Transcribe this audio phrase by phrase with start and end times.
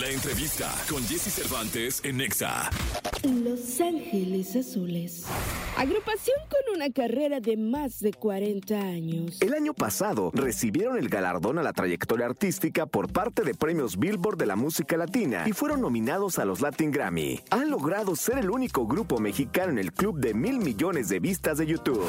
[0.00, 2.68] La entrevista con Jesse Cervantes en Nexa.
[3.22, 5.24] Los Ángeles Azules.
[5.74, 9.40] Agrupación con una carrera de más de 40 años.
[9.40, 14.36] El año pasado recibieron el galardón a la trayectoria artística por parte de premios Billboard
[14.36, 17.40] de la música latina y fueron nominados a los Latin Grammy.
[17.50, 21.56] Han logrado ser el único grupo mexicano en el club de mil millones de vistas
[21.56, 22.04] de YouTube.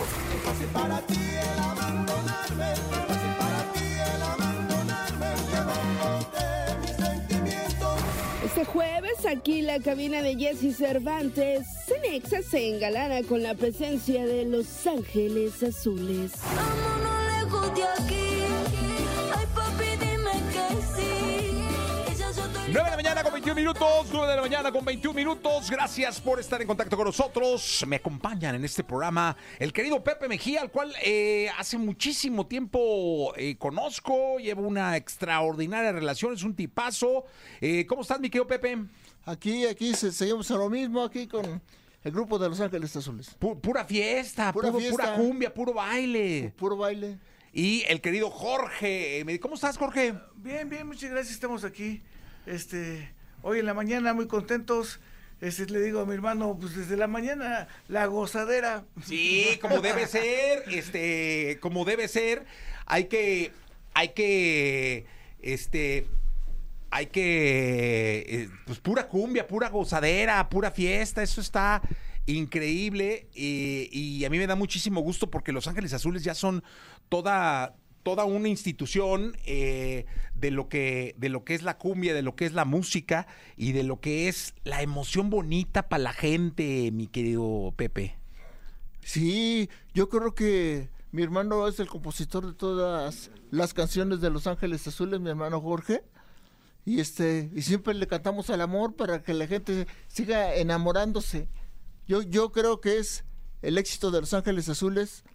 [8.58, 14.46] Este jueves, aquí la cabina de Jesse Cervantes, Cenexa se engalana con la presencia de
[14.46, 16.32] Los Ángeles Azules.
[18.00, 18.27] Aquí.
[22.78, 25.72] 9 de la mañana con 21 minutos, 9 de la mañana con 21 minutos.
[25.72, 27.84] Gracias por estar en contacto con nosotros.
[27.88, 33.34] Me acompañan en este programa el querido Pepe Mejía, al cual eh, hace muchísimo tiempo
[33.36, 37.26] eh, conozco, llevo una extraordinaria relación, es un tipazo.
[37.62, 38.78] Eh, ¿Cómo estás, mi querido Pepe?
[39.25, 41.59] Aquí, aquí se- seguimos a lo mismo, aquí con
[42.03, 43.36] el grupo de Los Ángeles Azules.
[43.39, 44.95] Pu- pura fiesta, Pura puro- fiesta.
[44.97, 46.53] pura cumbia, puro baile.
[46.56, 47.17] Puro baile.
[47.53, 49.23] Y el querido Jorge.
[49.25, 50.14] me- ¿Cómo estás, Jorge?
[50.36, 52.03] Bien, bien, muchas gracias, estamos aquí.
[52.48, 55.02] Este, hoy en la mañana muy contentos.
[55.42, 58.86] Este, le digo a mi hermano, pues desde la mañana la gozadera.
[59.06, 62.45] Sí, como debe ser, este, como debe ser,
[62.86, 63.52] hay que,
[63.94, 65.06] hay que,
[65.42, 66.08] este,
[66.90, 71.81] hay que, eh, pues pura cumbia, pura gozadera, pura fiesta, eso está
[72.25, 76.64] increíble eh, y a mí me da muchísimo gusto porque Los Ángeles Azules ya son
[77.09, 77.75] toda
[78.08, 82.38] toda una institución eh, de lo que de lo que es la cumbia, de lo
[82.38, 83.27] que es la música
[83.58, 88.16] y de lo que es la emoción bonita para la gente, mi querido Pepe.
[89.03, 94.47] Sí, yo creo que mi hermano es el compositor de todas las canciones de Los
[94.47, 96.03] Ángeles Azules, mi hermano Jorge.
[96.85, 101.50] Y este, y siempre le cantamos al amor para que la gente siga enamorándose.
[102.08, 103.25] Yo, yo creo que es
[103.61, 105.25] el éxito de Los Ángeles Azules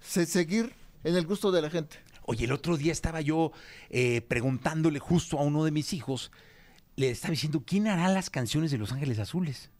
[0.00, 1.96] se- seguir en el gusto de la gente.
[2.30, 3.50] Oye, el otro día estaba yo
[3.88, 6.30] eh, preguntándole justo a uno de mis hijos,
[6.94, 9.72] le estaba diciendo, ¿quién hará las canciones de Los Ángeles Azules?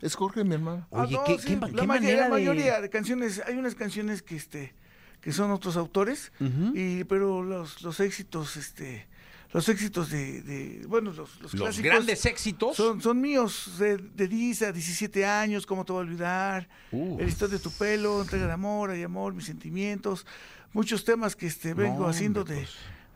[0.00, 0.86] Es Jorge, mi hermano.
[0.92, 3.74] Ah, Oye, no, ¿qué, sí, qué la, qué manera la mayoría de canciones, hay unas
[3.74, 4.76] canciones que este
[5.20, 6.30] que son otros autores,
[6.72, 9.08] y pero los, los éxitos, este,
[9.52, 12.76] los éxitos de, de- bueno, los, los, Los clásicos grandes éxitos.
[12.76, 16.68] son, son míos, de, de 10 a 17 años, ¿cómo te voy a olvidar?
[16.92, 17.20] Uf.
[17.20, 20.26] El historia de tu pelo, entrega de amor, hay amor, mis sentimientos,
[20.72, 22.66] muchos temas que este vengo No, haciendo de,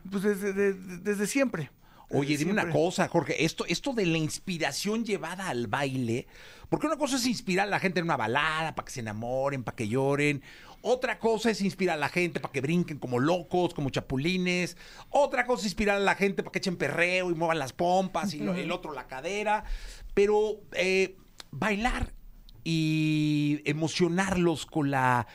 [0.09, 1.69] pues desde, de- de- desde siempre.
[2.09, 6.27] Oye, Desde dime una cosa, Jorge, esto, esto de la inspiración llevada al baile,
[6.69, 9.63] porque una cosa es inspirar a la gente en una balada para que se enamoren,
[9.63, 10.43] para que lloren,
[10.85, 14.75] otra cosa es inspirar a la gente para que brinquen como locos, como chapulines,
[15.09, 18.33] otra cosa es inspirar a la gente para que echen perreo y muevan las pompas
[18.33, 19.63] y lo- el otro la cadera,
[20.13, 21.15] pero eh,
[21.51, 22.11] bailar
[22.63, 25.25] y emocionarlos con la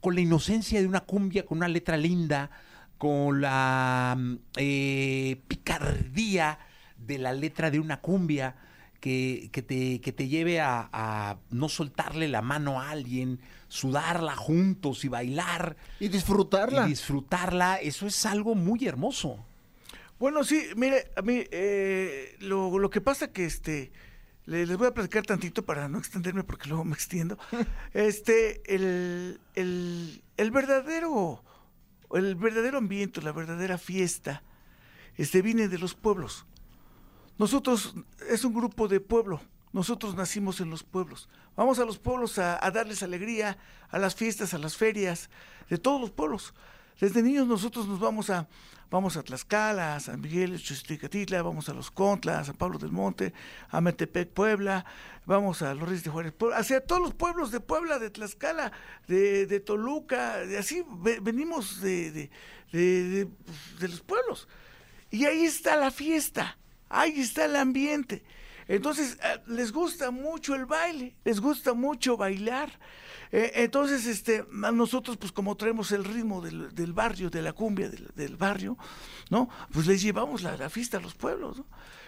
[0.00, 2.50] con la inocencia de una cumbia, con una letra linda,
[2.96, 6.58] con la mm, eh, picardía
[6.96, 8.54] de la letra de una cumbia
[9.00, 14.36] que, que te, que te lleve a, a no soltarle la mano a alguien, sudarla
[14.36, 16.86] juntos y bailar Y disfrutarla.
[16.86, 19.44] y disfrutarla, eso es algo muy hermoso.
[20.18, 23.90] Bueno, sí, mire, a mí eh, lo, lo que pasa que este
[24.44, 27.38] le- les voy a platicar tantito para no extenderme porque luego me extiendo.
[27.94, 31.42] Este, el, el, el verdadero,
[32.12, 34.42] el verdadero ambiente, la verdadera fiesta,
[35.16, 36.44] este viene de los pueblos.
[37.38, 37.94] Nosotros
[38.28, 39.40] es un grupo de pueblo.
[39.72, 41.28] Nosotros nacimos en los pueblos.
[41.56, 43.56] Vamos a los pueblos a, darles alegría,
[43.88, 45.30] a las fiestas, a las ferias,
[45.68, 46.54] de todos los pueblos.
[47.00, 48.48] Desde niños nosotros nos vamos a,
[48.90, 52.92] vamos a Tlaxcala, a San Miguel, Chusticatitla, vamos a Los Contlas, a San Pablo del
[52.92, 53.32] Monte,
[53.70, 54.84] a Metepec, Puebla,
[55.24, 58.72] vamos a Los Reyes de Juárez, hacia todos los pueblos de Puebla, de Tlaxcala,
[59.06, 63.28] de, Toluca, de así ve- venimos de, de-
[63.78, 64.46] de los pueblos.
[65.10, 66.58] Y ahí está la fiesta,
[66.90, 68.22] ahí está el ambiente.
[68.68, 72.70] Entonces, eh, les gusta mucho el baile, les gusta mucho bailar.
[73.32, 77.88] Eh, entonces, este, nosotros, pues como traemos el ritmo del, del barrio, de la cumbia
[77.88, 78.76] del, del barrio,
[79.30, 79.48] ¿no?
[79.72, 81.66] Pues les llevamos la, la fiesta a los pueblos, ¿no?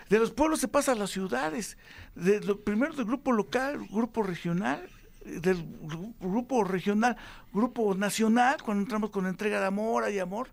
[0.08, 1.78] De los pueblos se pasa a las ciudades.
[2.14, 4.88] De primero del grupo local, grupo regional,
[5.24, 7.16] del gru- grupo regional,
[7.52, 10.50] grupo nacional, cuando entramos con entrega de amor, hay amor,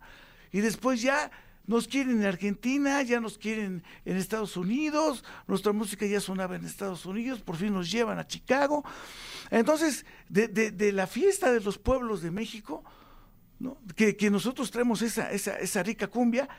[0.52, 1.32] y después ya
[1.68, 6.66] nos quieren en Argentina, ya nos quieren en Estados Unidos, nuestra música ya sonaba en
[6.66, 8.84] Estados Unidos, por fin nos llevan a Chicago.
[9.52, 12.84] Entonces, de, de- la fiesta de los pueblos de México,
[13.60, 13.78] ¿no?
[13.96, 16.50] que, que nosotros traemos esa, esa, esa rica cumbia,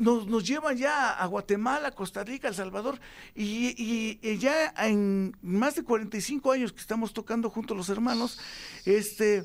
[0.00, 2.98] nos, nos llevan ya a Guatemala, Costa Rica, El Salvador,
[3.34, 8.40] y, y- y ya en más de 45 años que estamos tocando juntos los hermanos,
[8.86, 9.44] este,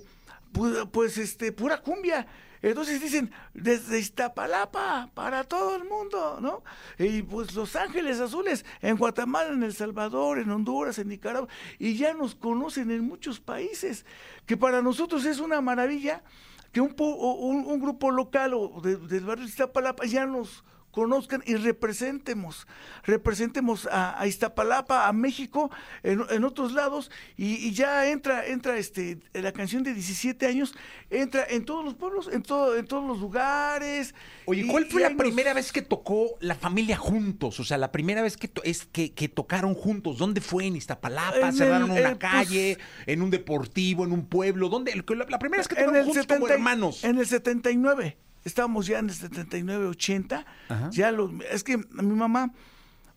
[0.53, 2.25] pu- pues, este, pura cumbia.
[2.63, 6.63] Entonces dicen, desde Iztapalapa para todo el mundo, ¿no?
[6.97, 11.95] Y pues Los Ángeles Azules, en Guatemala, en El Salvador, en Honduras, en Nicaragua, y
[11.97, 14.05] ya nos conocen en muchos países,
[14.45, 16.23] que para nosotros es una maravilla
[16.71, 20.63] que un, un grupo local o de- del barrio de Iztapalapa ya nos
[20.93, 22.67] conozcan y representemos,
[23.03, 25.71] representemos a, a Iztapalapa, a México,
[26.03, 30.73] en, en otros lados, y, y ya entra, entra este, la canción de 17 años,
[31.09, 34.13] entra en todos los pueblos, en todo, en todos los lugares.
[34.45, 37.59] Oye, y- ¿cuál fue y la primera vez que tocó la familia juntos?
[37.59, 40.19] O sea, la primera vez que, to- es que, que tocaron juntos.
[40.19, 40.67] ¿Dónde fue?
[40.67, 41.47] ¿En Iztapalapa?
[41.49, 42.77] En ¿Cerraron el- una eh, pues- calle?
[43.07, 44.05] ¿En un deportivo?
[44.05, 44.69] ¿En un pueblo?
[44.69, 44.93] ¿Dónde?
[44.95, 47.03] La, la primera vez que en tocaron juntos como 70 y- hermanos.
[47.03, 48.17] En el 79.
[48.43, 50.45] Estábamos ya en el 79, 80.
[50.69, 50.89] Ajá.
[50.91, 52.51] Ya lo, es que mi mamá,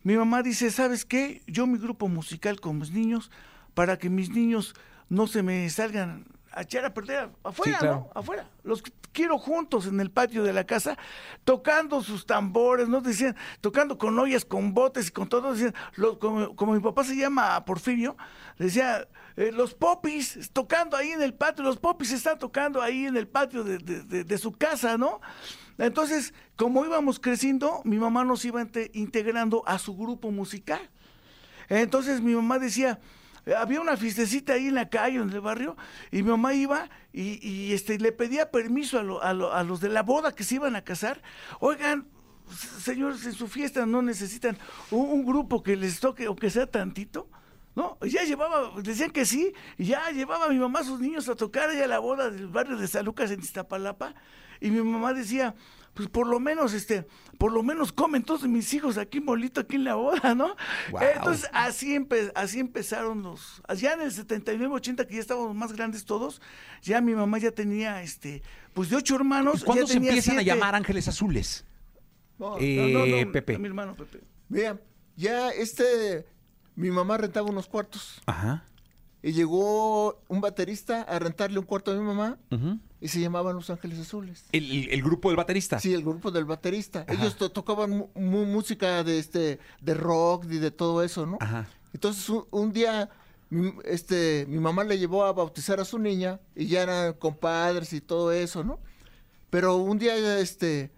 [0.02, 1.42] mi mamá dice, ¿sabes qué?
[1.46, 3.30] Yo mi grupo musical con mis niños,
[3.74, 4.74] para que mis niños
[5.08, 7.94] no se me salgan a echar a perder afuera, Sí, claro.
[8.14, 8.20] ¿no?
[8.20, 8.48] Afuera.
[8.64, 8.82] Los
[9.12, 10.96] quiero juntos en el patio de la casa,
[11.44, 13.00] tocando sus tambores, ¿no?
[13.02, 15.52] Decían, tocando con ollas, con botes y con todo.
[15.52, 15.74] Decían,
[16.18, 18.16] como, como mi papá se llama Porfirio,
[18.58, 19.06] decía,
[19.36, 23.28] eh, los popis tocando ahí en el patio, los popis están tocando ahí en el
[23.28, 25.20] patio de, de- de- de su casa, ¿no?
[25.78, 30.80] Entonces, como íbamos creciendo, mi mamá nos iba inte- integrando a su grupo musical.
[31.68, 32.98] Entonces mi mamá decía,
[33.54, 35.76] había una fiestecita ahí en la calle, en el barrio,
[36.10, 39.62] y mi mamá iba y, y, este, le pedía permiso a, lo- a lo- a
[39.62, 41.22] los de la boda que se iban a casar.
[41.60, 42.08] Oigan,
[42.80, 44.58] señores, en su fiesta no necesitan
[44.90, 47.28] un, grupo que les toque o que sea tantito.
[47.74, 51.28] No, ya llevaba, decían que sí, y ya llevaba a mi mamá a sus niños
[51.28, 54.14] a tocar allá la boda del barrio de San Lucas en Iztapalapa,
[54.60, 55.54] y mi mamá decía,
[55.96, 57.06] pues por lo menos, este,
[57.38, 60.54] por lo menos comen todos mis hijos aquí molito, aquí en la boda, ¿no?
[61.16, 65.72] Entonces, así, empe- así empezaron los, ya en el 79, 80, que ya estábamos más
[65.72, 66.40] grandes todos,
[66.82, 68.42] ya mi mamá ya tenía, este,
[68.74, 69.62] pues de ocho hermanos.
[69.62, 71.64] ¿Y ¿Cuándo ya se tenía empiezan a llamar Ángeles Azules?
[72.38, 73.58] No, Eh, No, no, no, Pepe.
[73.58, 74.20] Mi hermano Pepe.
[74.50, 74.78] Mira,
[75.16, 76.26] ya este,
[76.74, 78.64] mi mamá rentaba unos cuartos Ajá.
[79.26, 82.38] Y llegó un baterista a rentarle un cuarto a mi mamá
[83.00, 84.44] y se llamaban Los Ángeles Azules.
[84.52, 85.80] el, el- el grupo del baterista.
[85.80, 87.00] Sí, el grupo del baterista.
[87.08, 87.12] Ajá.
[87.12, 91.38] Ellos to- tocaban música de este, de rock y de todo eso, ¿no?
[91.40, 91.68] Ajá.
[91.92, 93.10] Entonces un, un día,
[93.50, 97.92] mi- este, mi mamá le llevó a bautizar a su niña y ya eran compadres
[97.94, 98.78] y todo eso, ¿no?
[99.50, 100.92] Pero un día, este,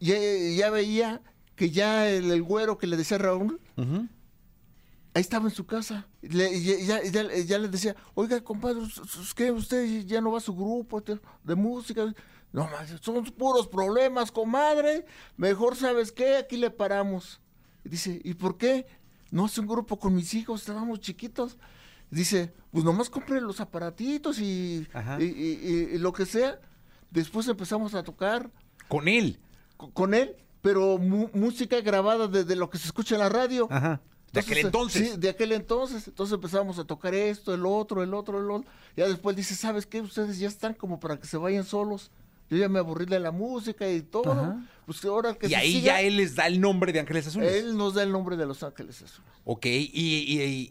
[0.00, 0.16] ya,
[0.56, 1.20] ya veía
[1.54, 3.60] que ya el, el güero que le decía Raúl,
[5.14, 6.06] ahí estaba en su casa.
[6.22, 9.50] Le- ya, ya, ya- ya le decía, oiga, compadre, ¿us- us- ¿qué?
[9.50, 11.18] ¿Usted ya no va a su grupo de,
[11.54, 12.12] música?
[12.52, 15.06] No, más, son puros problemas, comadre.
[15.36, 16.36] Mejor, ¿sabes qué?
[16.36, 17.40] Aquí le paramos.
[17.84, 18.86] Dice, ¿y por qué?
[19.30, 21.56] No hace un grupo con mis hijos, estábamos chiquitos.
[22.10, 24.86] Dice, pues nomás compre los aparatitos y,
[25.20, 26.60] y- y- y lo que sea.
[27.10, 28.50] Después empezamos a tocar
[28.88, 29.38] Con él.
[29.76, 33.68] co- con él, pero música grabada desde lo que se escucha en la radio.
[33.70, 34.00] Ajá.
[34.32, 35.10] De aquel entonces.
[35.12, 36.06] Sí, de aquel entonces.
[36.08, 38.70] Entonces empezamos a tocar esto, el otro, el otro, el otro.
[38.96, 40.00] Ya después dice, ¿sabes qué?
[40.00, 42.10] Ustedes ya están como para que se vayan solos.
[42.48, 44.32] Yo ya me aburrí de la música y todo.
[44.32, 44.60] Ajá.
[44.86, 47.26] Pues ahora que y se ahí siga, ya él les da el nombre de Ángeles
[47.28, 47.52] Azules.
[47.54, 49.30] él nos da el nombre de Los Ángeles Azules.
[49.44, 50.70] Ok, y, y- y-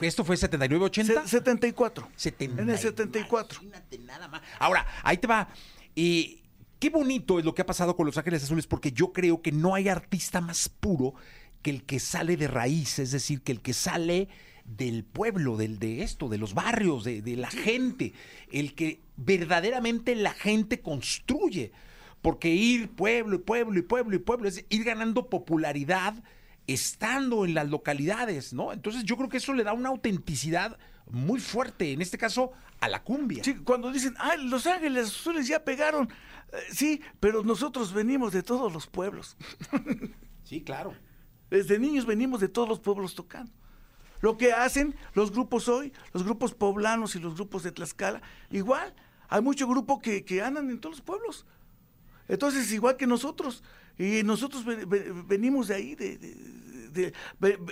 [0.00, 1.22] y esto fue 79, 80.
[1.22, 2.08] Se- 74.
[2.16, 3.60] 70 En el 74.
[3.62, 4.42] Imagínate nada más.
[4.58, 5.48] Ahora, ahí te va.
[5.94, 6.42] Y
[6.80, 9.52] qué bonito es lo que ha pasado con Los Ángeles Azules, porque yo creo que
[9.52, 11.14] no hay artista más puro
[11.62, 14.28] que el que sale de raíz, es decir, que el que sale
[14.64, 18.12] del pueblo, del, de esto, de los barrios, de, de la gente,
[18.52, 21.72] el que verdaderamente la gente construye.
[22.22, 26.22] Porque ir pueblo y pueblo y pueblo y pueblo es ir ganando popularidad
[26.66, 28.72] estando en las localidades, ¿no?
[28.72, 30.78] Entonces yo creo que eso le da una autenticidad
[31.10, 33.42] muy fuerte, en este caso, a la cumbia.
[33.42, 36.08] Sí, cuando dicen, ah, Los Ángeles Azules ya pegaron.
[36.52, 39.36] Eh, sí, pero nosotros venimos de todos los pueblos.
[40.44, 40.94] Sí, claro.
[41.50, 43.50] Desde niños venimos de todos los pueblos tocando.
[44.20, 48.94] Lo que hacen los grupos hoy, los grupos poblanos y los grupos de Tlaxcala, igual,
[49.28, 51.46] hay mucho grupo que, que andan en todos los pueblos.
[52.28, 53.62] Entonces, igual que nosotros,
[53.98, 56.34] y nosotros ve- ve- venimos de ahí, de, de-
[56.92, 57.12] de-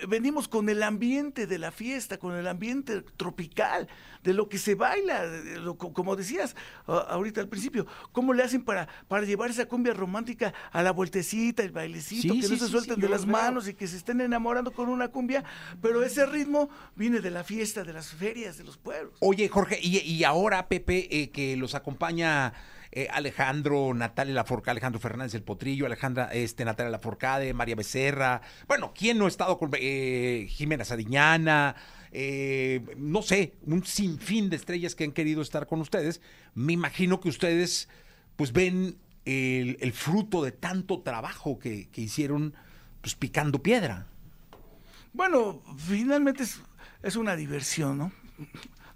[0.09, 3.89] venimos con el ambiente de la fiesta, con el ambiente tropical,
[4.23, 6.57] de lo que se baila, de lo- co- como decías
[6.87, 11.63] ahorita al principio, cómo le hacen para, para llevar esa cumbia romántica a la vueltecita,
[11.63, 13.97] el bailecito, Sí, que sí, no se sí, suelten de las manos y que se
[13.97, 15.45] estén enamorando con una cumbia,
[15.81, 19.15] pero ese ritmo viene de la fiesta, de las ferias, de los pueblos.
[19.21, 22.53] Oye, Jorge, y, y ahora, Pepe, eh, que los acompaña
[22.93, 28.41] eh, Alejandro, Natalia Laforcade, Alejandro Fernández el Potrillo, Alejandra, este, Natalia Laforcade, María Becerra.
[28.67, 31.77] Bueno, ¿quién no ha estado con eh, Jimena Sadiñana?
[32.13, 36.21] eh, no sé, un sinfín de estrellas que han querido estar con ustedes.
[36.55, 37.89] Me imagino que ustedes
[38.37, 42.55] pues ven el, el fruto de tanto trabajo que, que hicieron
[43.01, 44.07] pues picando piedra.
[45.13, 46.61] Bueno, finalmente es,
[47.03, 48.13] es una diversión, ¿no?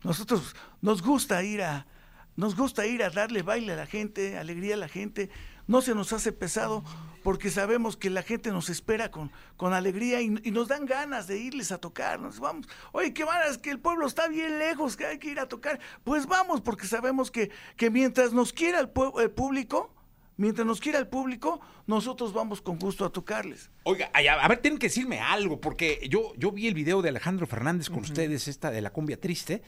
[0.05, 1.87] Nosotros nos gusta ir a
[2.37, 5.31] nos gusta ir a darle baile a la gente, alegría a la gente.
[5.67, 6.83] No se nos hace pesado
[7.23, 11.27] porque sabemos que la gente nos espera con, con alegría y, y nos dan ganas
[11.29, 12.21] de irles a tocar.
[12.21, 15.39] Nos vamos, oye, qué es que el pueblo está bien lejos, que hay que ir
[15.39, 15.79] a tocar.
[16.05, 19.95] Pues vamos, porque sabemos que, que mientras nos quiera el, el público,
[20.37, 23.71] mientras nos quiera el público, nosotros vamos con gusto a tocarles.
[23.85, 27.47] Oiga, a ver, tienen que decirme algo, porque yo, yo vi el video de Alejandro
[27.47, 29.63] Fernández con ustedes, esta de la cumbia triste,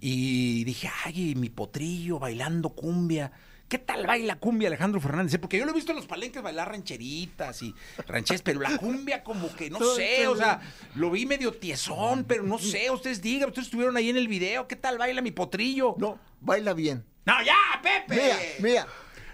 [0.00, 3.32] y dije, ay, mi potrillo bailando cumbia.
[3.68, 5.40] ¿Qué tal baila cumbia Alejandro Fernández?
[5.40, 7.74] Porque yo lo he visto en los palenques bailar rancheritas y
[8.06, 10.60] rancheras, pero la cumbia como que no sé, o sea,
[10.94, 14.68] lo vi medio tiesón, pero no sé, ustedes digan, ustedes estuvieron ahí en el video,
[14.68, 15.94] ¿qué tal baila mi potrillo?
[15.98, 17.04] No, baila bien.
[17.24, 18.14] No, ya, Pepe.
[18.22, 18.86] Mira, mira,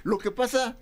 [0.05, 0.77] lo que pasa,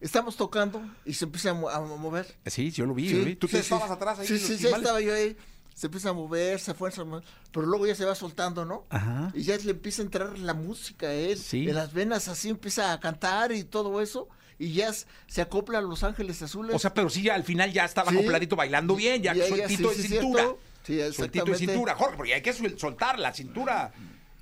[0.00, 2.34] estamos tocando y se empieza a, mo- a mover.
[2.46, 3.36] Sí, yo lo vi, Sí, lo vi.
[3.36, 3.64] Tú sí, te sí.
[3.74, 4.26] estabas atrás ahí.
[4.26, 5.36] Sí, sí, sí, estaba yo ahí.
[5.80, 7.06] Se empieza a mover, se fuerza,
[7.50, 8.84] pero luego ya se va soltando, ¿no?
[8.90, 9.32] Ajá.
[9.32, 11.38] Y ya le empieza a entrar la música a él.
[11.38, 11.66] Sí.
[11.70, 14.28] En las venas así empieza a cantar y todo eso.
[14.58, 16.76] Y ya se acopla a Los Ángeles Azules.
[16.76, 18.18] O sea, pero sí, ya al final ya estaba Sí.
[18.18, 20.44] acopladito bailando bien, ya, Ya, ya, sueltito sí, de sí, cintura.
[20.82, 23.90] Sí, sueltito de cintura, Jorge, porque hay que soltar la cintura.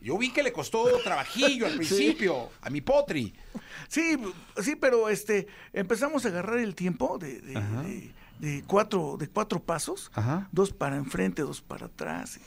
[0.03, 3.33] Yo vi que le costó trabajillo al principio, a mi potri.
[3.87, 4.17] Sí,
[4.61, 9.61] sí, pero este empezamos a agarrar el tiempo de, de- de- de cuatro de cuatro
[9.61, 10.49] pasos, Ajá.
[10.53, 12.39] dos para enfrente, dos para atrás,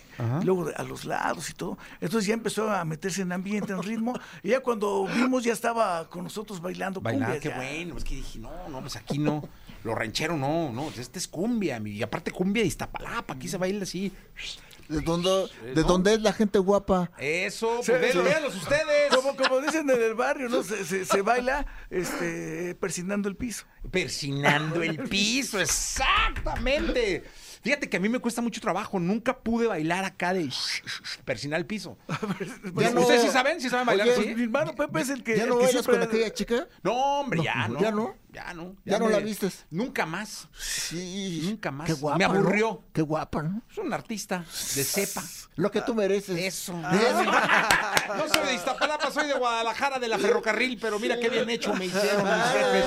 [0.42, 1.78] y luego de- a los lados y todo.
[2.00, 6.08] Entonces ya empezó a meterse en ambiente, en ritmo, y ya cuando vimos ya estaba
[6.10, 7.56] con nosotros bailando Bailar, cumbia, qué ya.
[7.58, 7.98] bueno.
[7.98, 9.48] Es que dije, no, no, pues aquí no.
[9.84, 11.80] Lo ranchero no, no, este es cumbia.
[11.80, 14.14] mi- Y aparte cumbia de Iztapalapa, aquí se baila así.
[14.92, 17.12] ¿De dónde, de dónde es la gente guapa?
[17.18, 18.28] Eso, pues Sí, véanlo, sí.
[18.28, 19.16] véanlos ustedes.
[19.16, 20.64] Como, como dicen en el barrio, ¿no?
[20.64, 23.66] Se, se- se baila este, persinando el piso.
[23.90, 27.24] Persinando el piso, exactamente.
[27.64, 29.00] Fíjate que a mí me cuesta mucho trabajo.
[29.00, 30.50] Nunca pude bailar acá de
[31.26, 31.98] persinar el piso.
[32.74, 33.62] No- ¿Ustedes sí saben?
[33.62, 34.36] ¿Sí saben bailar Oye, así?
[34.36, 35.38] Mi hermano Pepe es el que.
[35.38, 36.68] ¿Ya el no que bailas siempre- con aquella chica?
[36.84, 37.80] No, hombre, ya no.
[37.80, 38.16] ¿ya no?
[38.34, 38.76] Ya no.
[38.86, 39.66] ¿Ya no la vistes?
[39.70, 40.48] Nunca más.
[40.58, 41.42] Sí.
[41.50, 41.88] Nunca más.
[41.88, 42.32] Qué guapa, Me ¿no?
[42.34, 42.84] aburrió.
[42.94, 43.62] Qué guapa, ¿no?
[43.70, 44.40] Es un artista
[44.76, 45.22] de cepa.
[45.58, 46.38] Lo que tú mereces.
[46.38, 46.74] Eso.
[46.92, 47.32] Eso.
[48.18, 51.74] No soy de Iztapalapa, soy de Guadalajara, de la ferrocarril, pero mira qué bien hecho
[51.74, 52.86] me hicieron mis jefes.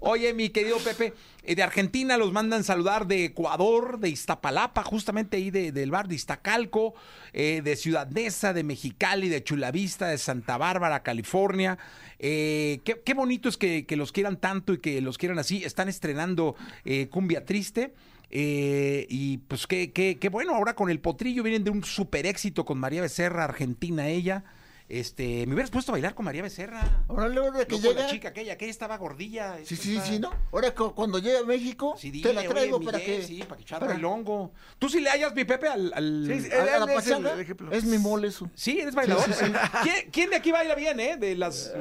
[0.00, 1.12] Oye, mi querido Pepe,
[1.42, 6.08] eh, de Argentina los mandan saludar de Ecuador, de Iztapalapa, justamente ahí de- del bar
[6.08, 6.94] de Iztacalco,
[7.34, 11.76] eh, de Ciudad Neza, de Mexicali, de Chulavista, de Santa Bárbara, California.
[12.18, 15.64] Eh, qué, qué bonito es que, que los quieran tanto y que los quieran así.
[15.64, 17.94] Están estrenando eh, Cumbia Triste.
[18.30, 22.26] eh, y pues qué, qué, qué bueno, ahora con el potrillo vienen de un super
[22.26, 24.44] éxito con María Becerra, Argentina ella.
[24.86, 27.04] Este, me hubieras puesto a bailar con María Becerra.
[27.08, 28.02] Ahora luego de que No con llega.
[28.02, 29.56] la chica aquella, aquella estaba gordilla.
[29.64, 30.30] Sí, sí, está- sí, ¿no?
[30.52, 33.26] Ahora cu- cuando llegue a México, Sí, te la oye, traigo para Miguel, que.
[33.26, 34.52] Sí, para que echar para- bailongo.
[34.78, 35.90] ¿Tú sí le hallas, mi Pepe, al...
[35.94, 37.72] al- Sí, sí, a- a la Él es el pachanga, ejemplo.
[37.72, 38.50] es mi mole eso.
[38.54, 39.24] Sí, eres bailador.
[39.32, 39.44] Sí.
[39.84, 41.16] ¿Quién, quién de aquí baila bien, eh?
[41.16, 41.72] De las.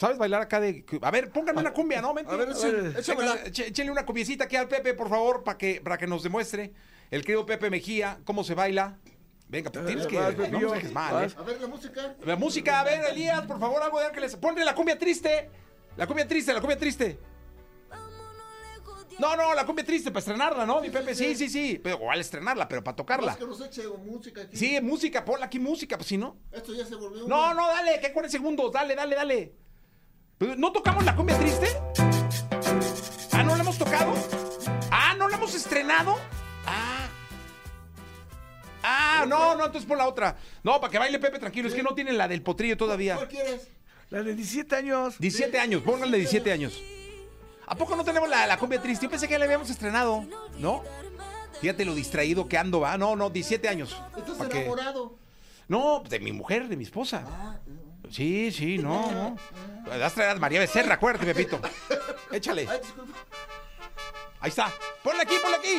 [0.00, 0.84] ¿Sabes bailar acá de.?
[1.02, 2.12] A ver, pónganme una cumbia, ¿no?
[2.14, 2.32] Vente.
[2.32, 2.48] A ver,
[3.46, 6.72] Échenle una cumbiecita aquí al Pepe, por favor, para que, para que nos demuestre
[7.12, 8.98] el querido Pepe Mejía cómo se baila.
[9.48, 10.18] Venga, pues tienes que.
[10.18, 11.34] vas, No dejes mal, ¿eh?
[11.36, 12.16] A ver la música.
[12.24, 14.36] La música, a ver, Elías, por favor, algo de Ángeles.
[14.36, 15.50] Ponle la cumbia triste.
[15.96, 17.18] La cumbia triste, la cumbia triste.
[19.18, 20.80] No, no, la cumbia triste, para estrenarla, ¿no?
[20.80, 21.80] Mi Pepe, sí, sí, sí.
[21.82, 23.28] Pero, o al estrenarla, pero para tocarla.
[23.28, 24.56] Más que nos eche música aquí.
[24.56, 26.36] Sí, música, ponla aquí música, pues si no.
[26.50, 27.28] Esto ya se volvió.
[27.28, 29.54] No, no, dale, que 40 segundos, dale, dale, dale.
[30.36, 31.68] Pero, ¿No tocamos la cumbia triste?
[33.32, 34.14] Ah, ¿no la hemos tocado?
[34.90, 36.16] Ah, ¿no la hemos estrenado?
[38.86, 39.20] Ah.
[39.22, 40.36] Ah, no, no, entonces pon la otra.
[40.62, 43.16] No, para que baile Pepe tranquilo, es que no tienen la del potrillo todavía.
[43.16, 43.68] ¿Cuál quieres?
[44.10, 45.18] La de 17 años.
[45.18, 46.80] 17 años, pónganle 17 años.
[47.66, 49.06] ¿A poco no tenemos la, la cumbia triste?
[49.06, 50.24] Yo pensé que ya la habíamos estrenado,
[50.58, 50.82] ¿no?
[51.60, 52.98] Fíjate lo distraído que ando, va.
[52.98, 53.96] No, no, 17 años.
[54.16, 55.16] Estás enamorado.
[55.66, 57.24] No, de mi mujer, de mi esposa.
[57.26, 57.56] Ah,
[58.10, 59.36] Sí, sí, no, no.
[59.86, 61.58] Vas a traer a María Becerra, acuérdate, Pepito.
[62.32, 62.66] Échale.
[62.68, 62.78] Ay.
[64.40, 64.70] Ahí está.
[65.02, 65.78] Ponle aquí, ponle aquí.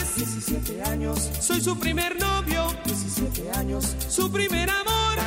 [0.15, 1.29] 17 años.
[1.39, 3.95] Soy su primer novio, 17 años.
[4.09, 5.17] Su primer amor.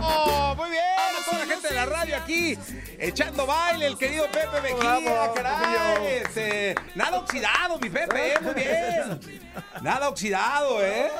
[0.00, 0.82] ¡Oh, muy bien!
[1.20, 2.58] A toda la gente de la radio aquí,
[2.98, 6.06] echando baile, el querido Pepe Mejía, caray.
[6.06, 9.20] Este, nada oxidado, mi Pepe, eh, muy bien.
[9.82, 11.10] Nada oxidado, ¿eh?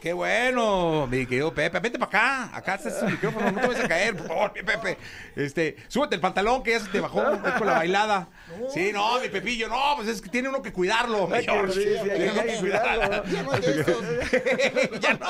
[0.00, 1.80] Qué bueno, mi querido Pepe.
[1.80, 2.08] Vente para
[2.48, 2.56] acá.
[2.56, 3.50] Acá está ese micrófono.
[3.50, 4.96] No te vayas a caer, por favor, mi Pepe.
[5.34, 8.28] Este, súbete el pantalón que ya se te bajó poco la bailada.
[8.72, 11.72] Sí, no, mi Pepillo, no, pues es que tiene uno que cuidarlo, mi George.
[11.74, 13.24] sí, sí, hay que- Tiene hay que cuidarlo.
[13.24, 13.58] Ya no
[15.00, 15.28] ya no.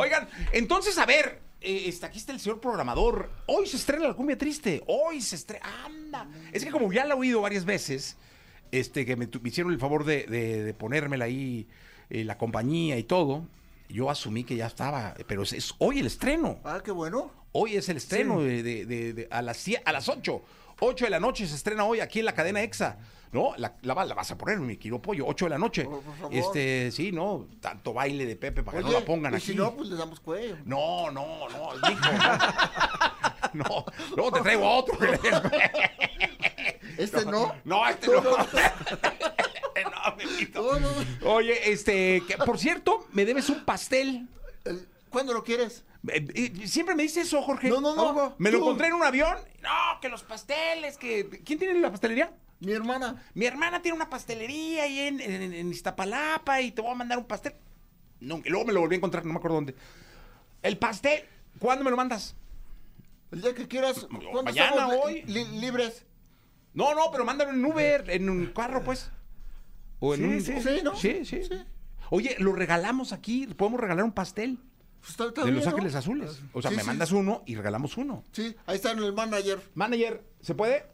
[0.00, 3.30] Oigan, entonces, a ver, eh, está, aquí está el señor programador.
[3.46, 4.84] Hoy se estrena la cumbia triste.
[4.86, 5.66] Hoy se estrena.
[5.84, 6.28] Anda.
[6.52, 8.16] Es que como ya la he oído varias veces,
[8.70, 11.66] este, que me hicieron el favor de, de, de ponérmela ahí,
[12.10, 13.44] eh, la compañía y todo,
[13.88, 15.14] yo asumí que ya estaba.
[15.26, 16.58] Pero es, es hoy el estreno.
[16.64, 17.30] Ah, qué bueno.
[17.52, 20.42] Hoy es el estreno de, de- de- de- a, las, a las 8.
[20.80, 22.98] 8 de la noche se estrena hoy aquí en la cadena EXA.
[23.32, 23.52] ¿No?
[23.56, 25.24] La, la, va- la vas a poner, mi querido pollo.
[25.26, 25.84] 8 de la noche.
[25.84, 26.34] Por- por favor.
[26.34, 27.48] Este, sí, no.
[27.60, 29.46] Tanto baile de Pepe para que no la pongan y aquí.
[29.46, 30.56] si no, pues le damos cuello.
[30.64, 32.38] No, no, no, mijo, no.
[33.54, 33.84] No,
[34.14, 34.98] luego te traigo otro.
[36.98, 37.54] Este no.
[37.64, 38.20] No, este no.
[38.22, 38.36] No,
[41.24, 44.28] Oye, este, que, por cierto, me debes un pastel.
[44.64, 45.84] El- ¿Cuándo lo quieres?
[46.08, 47.68] Eh, eh, Siempre me dice eso, Jorge.
[47.68, 48.34] No, no, no.
[48.38, 48.64] Me lo Tú.
[48.64, 49.36] encontré en un avión.
[49.62, 51.42] No, que los pasteles, que...
[51.44, 52.32] ¿Quién tiene la pastelería?
[52.60, 53.24] Mi hermana.
[53.34, 57.18] Mi hermana tiene una pastelería ahí en, en- en Iztapalapa y te voy a mandar
[57.18, 57.54] un pastel.
[58.20, 59.74] No, luego me lo volví a encontrar, no me acuerdo dónde.
[60.62, 61.24] El pastel,
[61.58, 62.34] ¿cuándo me lo mandas?
[63.30, 64.06] El día que quieras.
[64.10, 65.22] ¿Cuándo mañana, estamos hoy.
[65.26, 66.04] li- libres?
[66.72, 69.10] No, no, pero mándalo en Uber, en un carro, pues.
[70.00, 70.60] O en Sí, un...
[70.62, 70.94] sí, sí, ¿no?
[70.96, 71.44] Sí, sí.
[71.44, 71.54] Sí.
[72.10, 74.58] Oye, lo regalamos aquí, podemos regalar un pastel
[75.00, 75.70] Pues está- está de bien, Los ¿no?
[75.72, 76.40] Ángeles Azules.
[76.52, 78.22] O sea, me mandas uno y regalamos uno.
[78.32, 79.60] Sí, ahí está en el manager.
[79.74, 80.84] Manager, ¿se puede?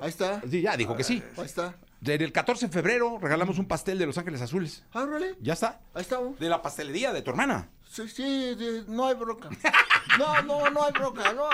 [0.00, 0.42] Ahí está.
[0.48, 1.22] Sí, ya, dijo que sí.
[1.36, 1.76] Ahí está.
[2.00, 4.84] Del 14 de febrero regalamos un pastel de Los Ángeles Azules.
[4.92, 5.34] Ábrale.
[5.40, 5.80] ¿Ya está?
[5.94, 6.20] Ahí está.
[6.38, 7.70] De la pastelería de tu hermana.
[7.90, 8.22] Sí, sí,
[8.54, 9.48] de- no hay bronca.
[10.18, 11.32] No, no, no hay bronca.
[11.34, 11.44] No.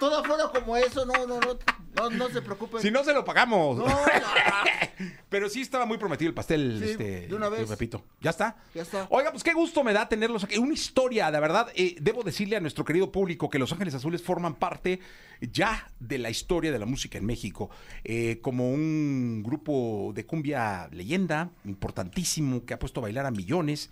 [0.00, 1.58] Todo fuera como eso, no, no, no.
[1.96, 2.80] No, no se preocupen.
[2.82, 3.78] Si no, se lo pagamos.
[3.78, 3.86] No,
[5.28, 7.60] Pero sí estaba muy prometido el pastel, Sí, este, de una vez.
[7.60, 8.04] yo repito.
[8.20, 8.56] ¿Ya está?
[8.74, 9.06] Ya está.
[9.10, 10.56] Oiga, pues qué gusto me da tenerlos aquí.
[10.58, 11.68] Una historia, de verdad.
[11.74, 15.00] eh, debo decirle a nuestro querido público que Los Ángeles Azules forman parte
[15.40, 17.70] ya de la historia de la música en México.
[18.04, 23.90] eh, como un grupo de cumbia leyenda, importantísimo, que ha puesto a bailar a millones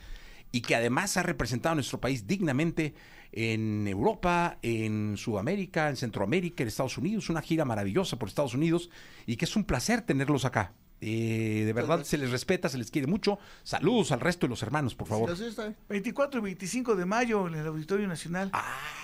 [0.52, 2.94] y que además ha representado a nuestro país dignamente
[3.32, 8.90] en Europa, en Sudamérica, en Centroamérica, en Estados Unidos, una gira maravillosa por Estados Unidos
[9.26, 10.72] y que es un placer tenerlos acá.
[11.04, 13.38] Eh, de verdad se les respeta, se les quiere mucho.
[13.64, 15.30] Saludos al resto de los hermanos, por favor.
[15.32, 15.74] Así está.
[15.88, 18.52] 24 y 25 de mayo en el Auditorio Nacional.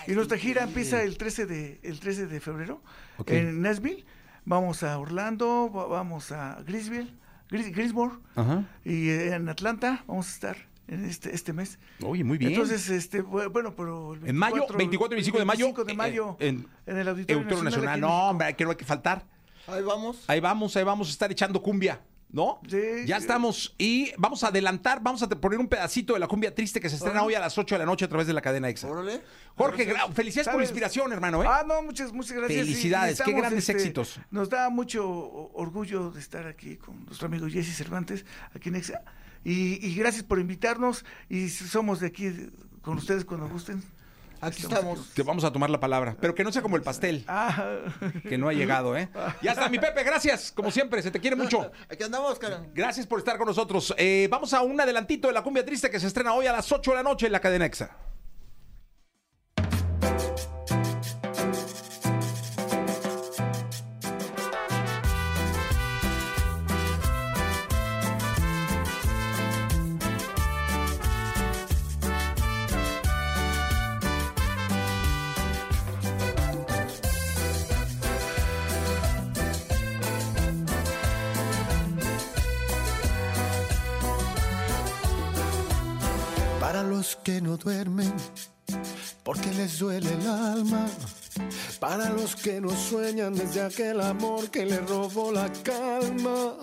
[0.06, 2.82] y nuestra gira empieza el 13 de, el 13 de febrero
[3.26, 4.04] en Nashville.
[4.44, 7.10] Vamos a Orlando, va- vamos a Greensville,
[7.50, 8.64] Gris- Greensboro Ajá.
[8.84, 11.78] y eh, en Atlanta vamos a estar en este, este mes.
[12.02, 12.52] Oye, muy bien.
[12.52, 15.66] Entonces, este, bu- bueno, pero el en mayo, 24 y 25 de mayo.
[15.66, 18.00] 25 de mayo eh, en, en el Auditorio, Auditorio Nacional.
[18.00, 19.24] No, hombre, que no hay que faltar.
[19.66, 20.24] Ahí vamos.
[20.26, 22.58] Ahí vamos, ahí vamos a estar echando cumbia, ¿no?
[22.66, 23.74] Sí, ya estamos.
[23.76, 26.96] Y vamos a adelantar, vamos a poner un pedacito de la cumbia triste que se
[26.96, 28.88] estrena hoy a las 8 de la noche a través de la cadena EXA.
[28.88, 29.20] Órale.
[29.56, 31.46] Jorge, felicidades por la inspiración, hermano, ¿eh?
[31.46, 32.60] Ah, no, muchas, muchas gracias.
[32.60, 34.18] Y Felicidades, qué grandes éxitos.
[34.30, 35.06] Nos da mucho
[35.52, 38.24] orgullo de estar aquí con nuestro amigo Jesse Cervantes,
[38.54, 39.02] aquí en Exa.
[39.48, 41.04] Y, y gracias por invitarnos.
[41.28, 42.30] Y somos de aquí
[42.82, 43.82] con ustedes cuando gusten.
[44.40, 45.10] Aquí estamos.
[45.14, 47.80] Te vamos a tomar la palabra, pero que no sea como el pastel, Ah,
[48.28, 49.08] que no ha llegado, ¿eh?
[49.42, 51.72] Ya está, mi Pepe, gracias, como siempre, se te quiere mucho.
[51.90, 52.64] Aquí andamos, cara.
[52.72, 53.92] Gracias por estar con nosotros.
[53.98, 56.70] Eh, vamos a un adelantito de la cumbia triste que se estrena hoy a las
[56.70, 57.90] 8 de la noche en la cadena EXA.
[87.08, 88.12] Los que no duermen,
[89.22, 90.86] porque les duele el alma.
[91.80, 96.56] Para los que no sueñan desde aquel amor que le robó la calma.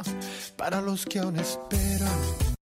[0.56, 2.20] Para los que aún esperan,